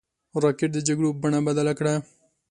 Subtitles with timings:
[0.43, 1.93] راکټ د جګړو بڼه بدله کړه